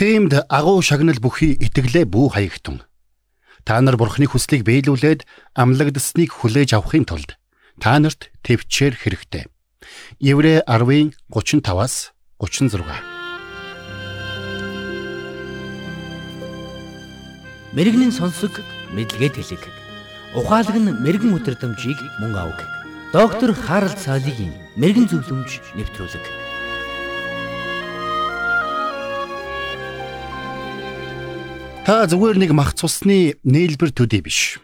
[0.00, 2.80] Тиймд агуу шагнал бүхий итгэлээ бүү хаягтун.
[3.68, 7.36] Та нар бурхны хүслийг биелүүлээд амлагдасныг хүлээж авахын тулд
[7.76, 9.44] та нарт төвчээр хэрэгтэй.
[10.24, 12.80] Еврэ 10-ын 35-аас 36.
[17.76, 18.56] Мэргэний сонсог
[18.96, 19.64] мэдлэгэд хэлэг.
[20.32, 22.64] Ухаалаг нь мэрэгэн өдрөмжийг мөн авг.
[23.12, 26.49] Доктор Харалт цаалогийн мэрэгэн зөвлөмж нэвтрүүлэг.
[31.90, 34.62] Та зүгээр нэг мах цусны нээлбэр төдий биш.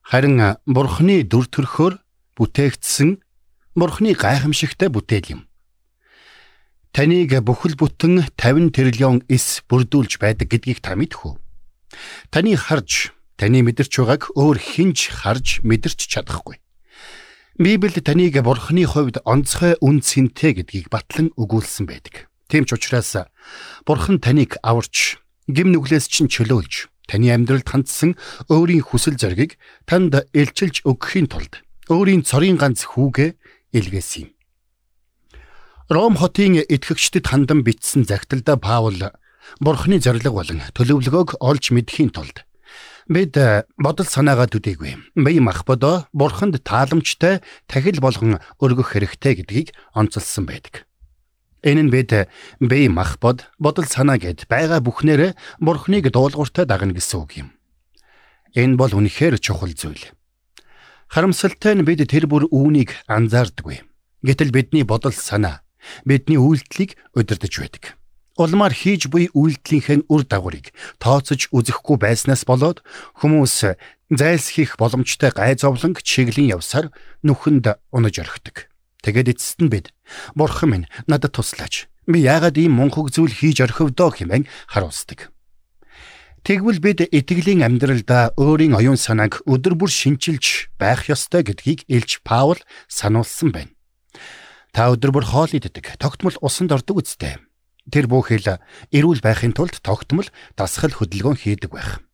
[0.00, 2.00] Харин бурхны дүр төрхөөр
[2.40, 3.20] бүтээгдсэн
[3.76, 5.40] бурхны гайхамшигтай бүтээл юм.
[6.96, 11.36] Таныг бүхэл бүтэн 50 тэрлион эс бүрдүүлж байдаг гэдгийг та мэдэх үү?
[12.32, 16.56] Таны харж, таны мэдэрч байгааг өөр хинж харж мэдэрч чадахгүй.
[17.60, 22.32] Библи таныг бурхны хувьд онцгой үн цэнтэй гэдгийг батлан өгүүлсэн байдаг.
[22.48, 23.28] Тийм ч учраас
[23.84, 28.16] бурхан таныг аварч гим нүглээс чинь чөлөөлж таны амьдралд хандсан
[28.48, 31.60] өөрийн хүсэл зоригийг танд илчилж өгөхийн тулд
[31.92, 33.36] өөрийн цорын ганц хүүгээ
[33.76, 34.30] илгээсэн юм.
[35.92, 39.12] Ром хотын итгэгчдэд хандан бичсэн загталда Паул
[39.60, 42.48] Бурхны зориг болон төлөвлөгөөг олж мэдхийн тулд
[43.04, 43.36] бид
[43.76, 50.88] бодол санаагаа төдийгүй бие махбодоо Бурханд тааламжтай тахил болгон өргөх хэрэгтэй гэдгийг онцолсон байдаг.
[51.64, 52.28] Энэ нь бид
[52.60, 55.32] бие махбод бодол санаа гэд байгаа бүхнээр
[55.64, 57.48] бурхныг дуулууртай дагна гэсэн үг юм.
[58.52, 60.12] Энэ бол үнэхээр чухал зүйл.
[61.08, 63.80] Харамсалтай нь бид тэр бүр үүнийг анзаардаггүй.
[64.20, 65.64] Гэтэл бидний бодол санаа
[66.04, 67.96] бидний үйлдэлийг удирдах байдаг.
[68.36, 72.82] Улмаар хийж буй үйлдэлийнхээ үр дагаврыг тооцож үзэхгүй байснаас болоод
[73.22, 73.78] хүмүүс
[74.10, 76.90] зайлсхийх боломжтой гай зовлонг чиглэн явсаар
[77.22, 78.66] нүхэнд унаж орхидог.
[79.04, 79.92] Тэгээд эцэст нь бид
[80.32, 81.92] бурхан минь надад туслаач.
[82.08, 85.28] Би яагаад ийм мунхаг зүйл хийж орхивдоо хэмээн харуулдаг.
[86.44, 92.60] Тэгвэл бид итгэлийн амьдралдаа өөрийн оюун санааг өдөр бүр шинчилж байх ёстой гэдгийг Илж Паул
[92.88, 93.72] сануулсан байна.
[94.72, 97.40] Та өдөр бүр хоол иддэг, тогтмол усанд ордог үстэй.
[97.88, 98.60] Тэр бүхэл
[98.92, 102.04] эрүүл байхын тулд тогтмол дасгал хөдөлгөөн хийдэг байх.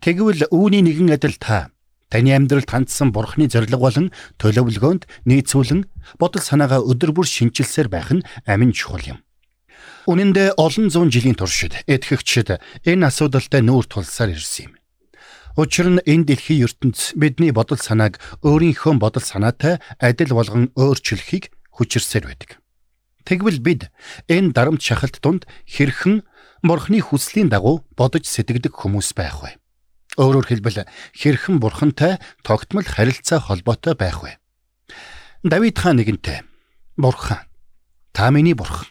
[0.00, 1.72] Тэгвэл үүний нэгэн адил та
[2.10, 4.10] Таны амьдралд хандсан бурхны зориг болон
[4.42, 5.86] төлөвлөгөөнд нийцүүлэн
[6.18, 9.18] бодол санаагаа өдөр бүр шинчилсээр байх нь амин чухал юм.
[10.10, 14.72] Үнэн дээр олон зуун жилийн туршид этгэгчид энэ асуудалтай нүүр тулсаар ирсэн юм.
[15.54, 22.26] Учир нь энэ дэлхийн ертөнц бидний бодол санааг өөрийнхөө бодол санаатай адил болгон өөрчлөхийг хүчирсээр
[22.26, 22.58] байдаг.
[23.22, 23.82] Тэгвэл бид
[24.26, 26.26] энэ дарамт шахалт донд хэрхэн
[26.60, 29.56] Бурхны хүслийн дагуу бодож сэтгэдэг хүмүүс байх вэ?
[30.18, 34.38] Өөрөөр хэлбэл хэрхэн бурхантай тогтмол харилцаа холбоотой байх вэ?
[35.46, 36.42] Давид хаан нэгэнтээ
[36.96, 37.38] Бурхан
[38.12, 38.88] та миний бурхан.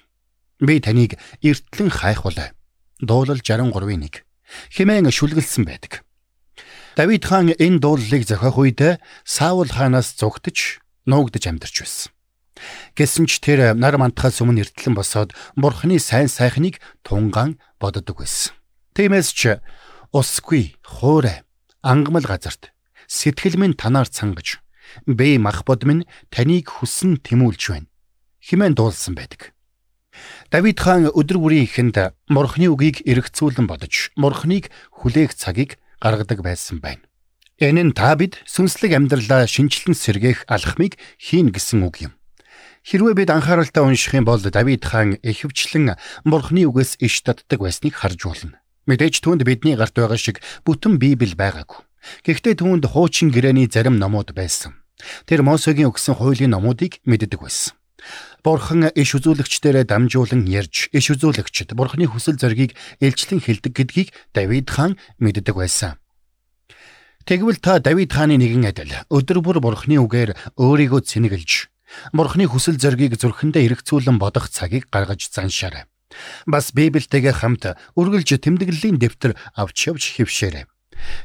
[0.59, 2.52] Би таныг эртлэн хайхвалаа.
[3.00, 4.24] Дуулал 63-ийн 1
[4.74, 6.02] хэмээн шүлгэлсэн байдаг.
[6.97, 12.12] Давид хаан энэ дуулалыг зохиох үед Саул хаанаас зугтаж нуугдж амьдарч байсан.
[12.97, 18.57] Гэсэн ч тэр нар мантахаас өмнө эртлэн босоод бурхны сайн сайхныг тунгаан боддог байсан.
[18.97, 19.62] Тиймээс ч
[20.12, 21.46] Усгүй, хуурай,
[21.81, 22.74] ангамл газарт
[23.06, 24.58] сэтгэл минь танаар цангаж
[25.06, 27.90] бэ мах бод минь таныг хүсн тэмүүлж байна
[28.42, 29.53] хэмээн дуулсан байдаг.
[30.50, 37.06] Давид хаан өдөр бүрийн ихэнд морхны үгийг эргцүүлэн бодож морхныг хүлээх цагийг гаргадаг байсан байна.
[37.62, 42.14] Энэ нь та бид сүнслэг амьдралаа шинчлэн сэргээх алхмыг хийн гэсэн үг юм.
[42.81, 48.24] Хэрвээ бид анхааралтай унших юм бол Давид хаан ихэвчлэн морхны үгээс иш татдаг байсныг харж
[48.25, 48.59] болно.
[48.89, 51.85] Мэдээж түүнд бидний гарт байгаа шиг бүтэн Библи байгаагүй.
[52.25, 54.81] Гэхдээ түүнд хуучин гэрээний зарим номууд байсан.
[55.29, 57.77] Тэр Мосегийн өгсөн хуулийн номуудыг мэддэг байсан.
[58.44, 62.73] Бурхан иш үзүүлэгчдэрээ дамжуулан ярьж, иш үзүүлэгчд Бурханы хүсэл зоригийг
[63.03, 66.00] илчлэн хэлдэг гэдгийг Давид хаан мэддэг байсан.
[67.27, 71.51] Тэгвэл та Давид хааны нэгэн адил өдөр бүр Бурханы үгээр өөрийгөө цэнгэлж,
[72.16, 75.83] Бурханы хүсэл зоригийг зүрхэндээ эргцүүлэн бодох цагийг гаргаж заншаарай.
[76.46, 77.63] Бас Библиэтэйгээ хамт
[77.95, 80.66] үргэлж тэмдэглэлийн дэвтэр авч явж хэвшээрэй.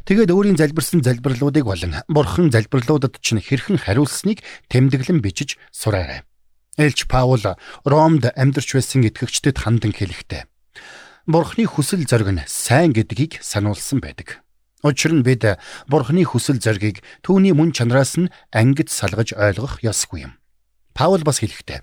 [0.07, 6.23] Тэгээд өөрийн залбирсан залбирлуудыг болон бурхан залбирлуудад ч хэрхэн хариулсныг тэмдэглэн бичиж сураарай.
[6.79, 7.43] Элч Паул
[7.85, 10.47] Ромд амьдарч байсан итгэгчдэд хандан хэлэхдээ
[11.27, 14.45] Бурхны хүсэл зориг нь сайн гэдгийг сануулсан байдаг.
[14.85, 15.57] Учир нь бид
[15.89, 20.37] Бурхны хүсэл зоригийг түүний мөн чанараас нь ангид салгаж ойлгох ёсгүй юм.
[20.93, 21.81] Паул бас хэлэхдээ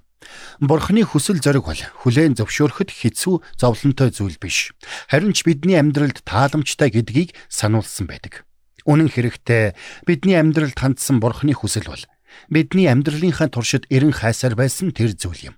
[0.61, 4.71] Бурхны хүсэл зориг бол хүлээн зөвшөөрөхөд хэцүү зовлонтой зүйл биш.
[5.09, 8.45] Харин ч бидний амьдралд тааламжтай гэдгийг сануулсан байдаг.
[8.85, 9.73] Үнэн хэрэгтээ
[10.05, 12.05] бидний амьдралд хандсан Бурхны хүсэл бол
[12.49, 15.55] бидний амьдралынхаа туршид эрен хайсаар байсан тэр зүйл юм.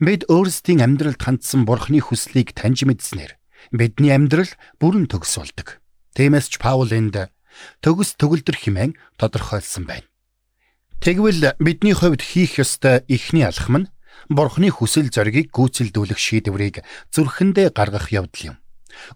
[0.00, 3.36] Бид өөрсдийн амьдралд хандсан Бурхны хүслийг таньж мэдснээр
[3.70, 4.50] бидний амьдрал
[4.80, 5.82] бүрэн төгс болдог.
[6.16, 7.30] Тиймээс ч Паул энд
[7.84, 10.07] төгс төгөлдөр хэмээн тодорхойлсон байна.
[10.98, 13.90] Тэгвэл бидний хувьд хийх ёстой эхний алхам нь
[14.26, 16.82] Бурхны хүсэл зоригийг гүйцэлдүүлэх шийдвэрийг
[17.14, 18.56] зүрхэндээ гаргах явдал юм.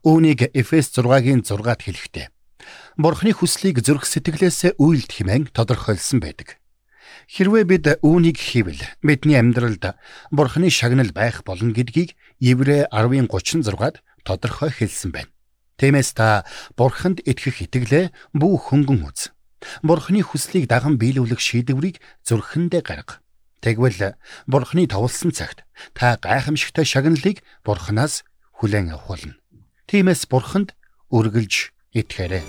[0.06, 2.26] Үүнийг Эфес 6-гийн 6-ад хэлэхдээ
[3.02, 6.62] Бурхны хүслийг зүрх сэтгэлээсээ үйлд хэмээн тодорхойлсон байдаг.
[7.26, 9.99] Хэрвээ бид үүнийг хийвэл бидний амьдралд
[10.31, 15.34] Бурхны шагнал байх болно гэдгийг Еврэ 10:36-ад тодорхой хэлсэн байна.
[15.82, 16.46] Тиймээс та
[16.79, 19.34] Бурханд итгэх итгэлээ бүх хөнгөн үз.
[19.82, 23.22] Бурхны хүслийг даган биелүүлэх шийдвэрийг зүрхэндээ гарга.
[23.62, 24.18] Тэгвэл
[24.50, 25.62] Бурхны товлсон цагт
[25.94, 28.26] та гайхамшигтай шагналыг Бурханаас
[28.58, 29.34] хүлээн авах болно.
[29.86, 30.74] Тиймээс Бурханд
[31.14, 32.42] үргэлж итгээрэй.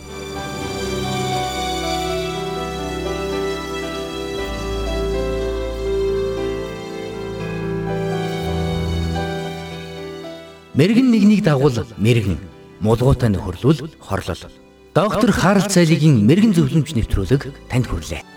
[10.74, 12.42] Мэргэн нэгнийг дагуул мэргэн,
[12.82, 14.63] мулгуутай нөхөрлөл хорлол.
[14.94, 18.33] Доктор Харалт цайлигийн мэрэгэн зөвлөмж нэвтрүүлэг танд хүрэлээ.